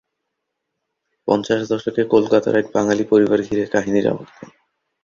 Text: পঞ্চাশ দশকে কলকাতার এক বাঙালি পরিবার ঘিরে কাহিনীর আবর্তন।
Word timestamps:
পঞ্চাশ 1.27 1.61
দশকে 1.69 2.01
কলকাতার 2.13 2.55
এক 2.57 2.67
বাঙালি 2.73 3.03
পরিবার 3.03 3.39
ঘিরে 3.41 3.63
কাহিনীর 3.73 4.05
আবর্তন। 4.07 4.47